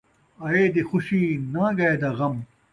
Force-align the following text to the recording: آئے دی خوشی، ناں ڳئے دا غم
آئے 0.45 0.63
دی 0.73 0.81
خوشی، 0.89 1.23
ناں 1.51 1.71
ڳئے 1.77 1.93
دا 2.01 2.09
غم 2.17 2.35